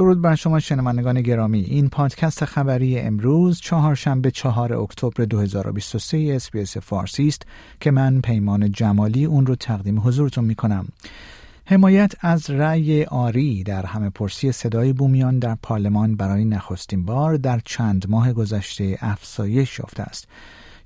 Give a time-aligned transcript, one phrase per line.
[0.00, 1.60] درود بر شما شنوندگان گرامی.
[1.60, 7.42] این پادکست خبری امروز چهارشنبه چهار اکتبر 2023 SBS فارسی است
[7.80, 10.88] که من پیمان جمالی اون رو تقدیم حضورتون می کنم
[11.64, 17.60] حمایت از رأی آری در همه پرسی صدای بومیان در پارلمان برای نخستین بار در
[17.64, 20.28] چند ماه گذشته افزایش یافته است.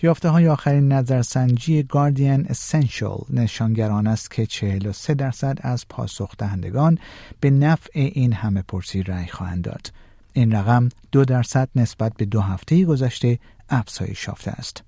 [0.04, 6.98] یافته های آخرین نظرسنجی گاردین اسنشل نشانگران است که 43 درصد از پاسخ دهندگان
[7.40, 9.92] به نفع این همه پرسی رأی خواهند داد.
[10.32, 14.82] این رقم دو درصد نسبت به دو هفته گذشته افزایش یافته است.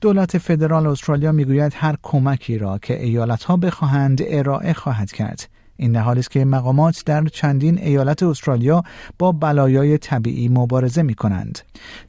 [0.00, 5.48] دولت فدرال استرالیا می‌گوید هر کمکی را که ایالت ها بخواهند ارائه خواهد کرد.
[5.76, 8.82] این در حالی است که مقامات در چندین ایالت استرالیا
[9.18, 11.58] با بلایای طبیعی مبارزه می کنند.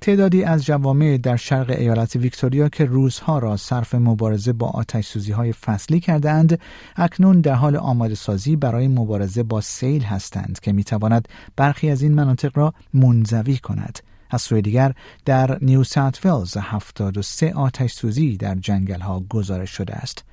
[0.02, 5.32] تعدادی از جوامع در شرق ایالت ویکتوریا که روزها را صرف مبارزه با آتش سوزی
[5.32, 6.60] های فصلی کردند،
[6.96, 12.02] اکنون در حال آماده سازی برای مبارزه با سیل هستند که می تواند برخی از
[12.02, 14.00] این مناطق را منزوی کند.
[14.30, 14.94] از سوی دیگر
[15.26, 20.24] در نیو ساوت ولز 73 آتش سوزی در جنگل ها گزارش شده است.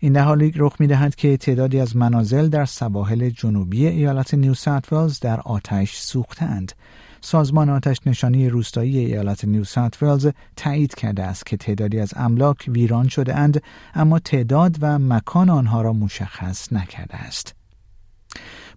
[0.00, 4.54] این در حالی رخ می دهد که تعدادی از منازل در سواحل جنوبی ایالت نیو
[4.92, 6.72] ولز در آتش سوختند.
[7.20, 9.64] سازمان آتش نشانی روستایی ایالت نیو
[10.02, 13.62] ولز تایید کرده است که تعدادی از املاک ویران شده اند
[13.94, 17.54] اما تعداد و مکان آنها را مشخص نکرده است.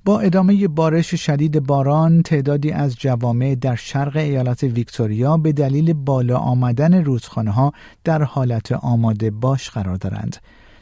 [0.06, 6.38] با ادامه بارش شدید باران تعدادی از جوامع در شرق ایالت ویکتوریا به دلیل بالا
[6.38, 10.38] آمدن رودخانه ها در حالت آماده باش قرار دارند.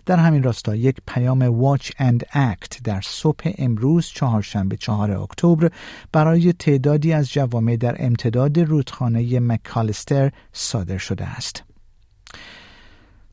[0.05, 5.70] در همین راستا یک پیام واچ اند اکت در صبح امروز چهارشنبه چهار اکتبر
[6.11, 11.64] برای تعدادی از جوامع در امتداد رودخانه مکالستر صادر شده است.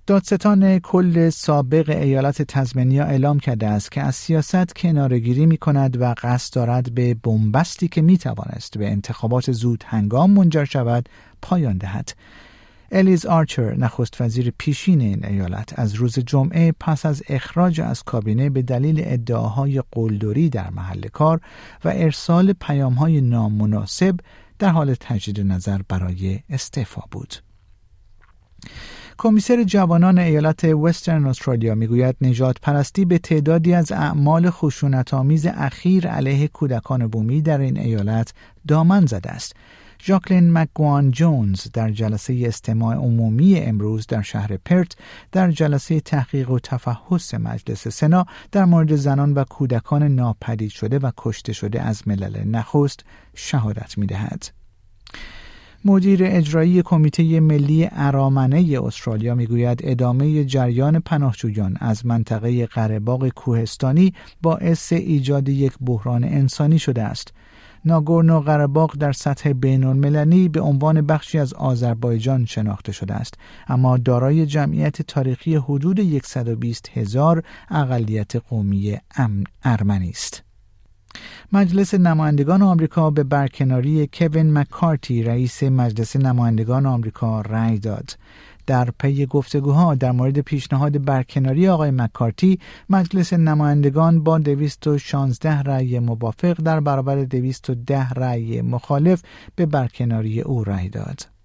[0.06, 6.14] دادستان کل سابق ایالت تزمنیا اعلام کرده است که از سیاست کنارگیری می کند و
[6.22, 11.08] قصد دارد به بنبستی که می توانست به انتخابات زود هنگام منجر شود
[11.42, 12.12] پایان دهد.
[12.92, 18.50] الیز آرچر نخست وزیر پیشین این ایالت از روز جمعه پس از اخراج از کابینه
[18.50, 21.40] به دلیل ادعاهای قلدری در محل کار
[21.84, 24.16] و ارسال پیامهای نامناسب
[24.58, 27.34] در حال تجدید نظر برای استعفا بود.
[29.18, 36.08] کمیسر جوانان ایالت وسترن استرالیا می‌گوید نجات پرستی به تعدادی از اعمال خشونت آمیز اخیر
[36.08, 38.34] علیه کودکان بومی در این ایالت
[38.68, 39.56] دامن زده است
[40.06, 44.96] ژاکلین مکگوان جونز در جلسه استماع عمومی امروز در شهر پرت
[45.32, 51.10] در جلسه تحقیق و تفحص مجلس سنا در مورد زنان و کودکان ناپدید شده و
[51.16, 54.48] کشته شده از ملل نخست شهادت می دهد.
[55.84, 64.92] مدیر اجرایی کمیته ملی ارامنه استرالیا می‌گوید ادامه جریان پناهجویان از منطقه قرهباغ کوهستانی باعث
[64.92, 67.32] ایجاد یک بحران انسانی شده است
[67.86, 73.34] ناگورنو قرباق در سطح بین المللی به عنوان بخشی از آذربایجان شناخته شده است
[73.68, 78.98] اما دارای جمعیت تاریخی حدود 120 هزار اقلیت قومی
[79.64, 80.42] ارمنی است.
[81.52, 88.10] مجلس نمایندگان آمریکا به برکناری کوین مکارتی رئیس مجلس نمایندگان آمریکا رأی داد.
[88.66, 92.58] در پی گفتگوها در مورد پیشنهاد برکناری آقای مکارتی
[92.90, 99.22] مجلس نمایندگان با 216 رأی موافق در برابر 210 رأی مخالف
[99.56, 101.36] به برکناری او رأی داد.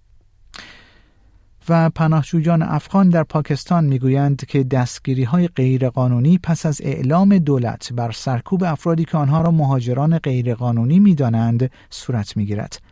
[1.68, 8.12] و پناهجویان افغان در پاکستان می‌گویند که دستگیری های غیرقانونی پس از اعلام دولت بر
[8.12, 12.91] سرکوب افرادی که آنها را مهاجران غیرقانونی می‌دانند صورت می‌گیرد.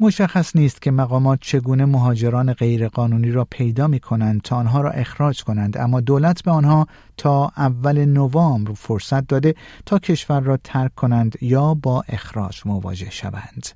[0.00, 5.44] مشخص نیست که مقامات چگونه مهاجران غیرقانونی را پیدا می کنند تا آنها را اخراج
[5.44, 6.86] کنند اما دولت به آنها
[7.16, 9.54] تا اول نوامبر فرصت داده
[9.86, 13.66] تا کشور را ترک کنند یا با اخراج مواجه شوند.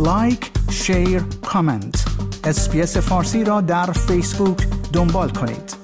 [0.00, 2.04] like، share، comment.
[2.44, 5.81] SBS فارسی را در فیسبوک دنبال کنید.